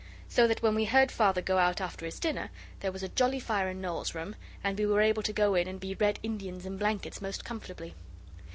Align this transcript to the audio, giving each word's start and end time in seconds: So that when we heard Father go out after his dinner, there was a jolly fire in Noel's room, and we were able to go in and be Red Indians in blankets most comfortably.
So 0.27 0.47
that 0.47 0.63
when 0.63 0.73
we 0.73 0.85
heard 0.85 1.11
Father 1.11 1.43
go 1.43 1.59
out 1.59 1.79
after 1.79 2.07
his 2.07 2.19
dinner, 2.19 2.49
there 2.79 2.91
was 2.91 3.03
a 3.03 3.07
jolly 3.09 3.39
fire 3.39 3.69
in 3.69 3.81
Noel's 3.81 4.15
room, 4.15 4.33
and 4.63 4.75
we 4.79 4.87
were 4.87 5.01
able 5.01 5.21
to 5.21 5.31
go 5.31 5.53
in 5.53 5.67
and 5.67 5.79
be 5.79 5.93
Red 5.93 6.17
Indians 6.23 6.65
in 6.65 6.75
blankets 6.77 7.21
most 7.21 7.45
comfortably. 7.45 7.93